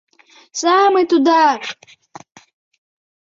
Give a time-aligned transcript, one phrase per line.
[0.61, 1.61] —Самый Тудак!..